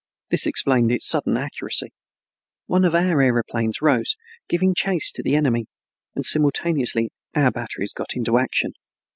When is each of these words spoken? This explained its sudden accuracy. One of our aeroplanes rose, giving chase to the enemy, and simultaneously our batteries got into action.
This 0.31 0.47
explained 0.47 0.91
its 0.91 1.05
sudden 1.07 1.37
accuracy. 1.37 1.89
One 2.65 2.85
of 2.85 2.95
our 2.95 3.21
aeroplanes 3.21 3.83
rose, 3.83 4.15
giving 4.49 4.73
chase 4.73 5.11
to 5.11 5.21
the 5.21 5.35
enemy, 5.35 5.67
and 6.15 6.25
simultaneously 6.25 7.11
our 7.35 7.51
batteries 7.51 7.93
got 7.93 8.15
into 8.15 8.39
action. 8.39 8.73